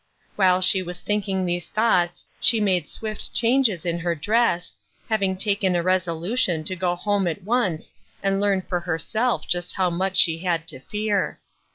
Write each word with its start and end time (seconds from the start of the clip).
While 0.35 0.61
she 0.63 0.81
was 0.81 0.99
thinking 0.99 1.45
these 1.45 1.67
thoughts 1.67 2.25
she 2.39 2.59
made 2.59 2.89
swift 2.89 3.35
changes 3.35 3.85
in 3.85 3.99
her 3.99 4.15
dress, 4.15 4.73
having 5.09 5.37
taken 5.37 5.75
a 5.75 5.83
resolution 5.83 6.63
to 6.63 6.75
go 6.75 6.95
home 6.95 7.27
at 7.27 7.43
once 7.43 7.93
and 8.23 8.39
learn 8.41 8.63
for 8.63 8.79
her 8.79 8.97
self 8.97 9.47
just 9.47 9.75
how 9.75 9.91
much 9.91 10.17
she 10.17 10.39
had 10.39 10.67
to 10.69 10.79
fear. 10.79 11.39